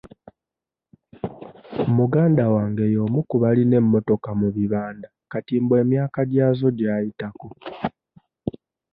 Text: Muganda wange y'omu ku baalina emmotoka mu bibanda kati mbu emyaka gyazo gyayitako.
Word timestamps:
Muganda 1.97 2.43
wange 2.55 2.85
y'omu 2.93 3.19
ku 3.29 3.35
baalina 3.41 3.75
emmotoka 3.81 4.29
mu 4.39 4.47
bibanda 4.55 5.07
kati 5.31 5.53
mbu 5.63 5.73
emyaka 5.81 6.19
gyazo 6.31 6.67
gyayitako. 6.77 7.47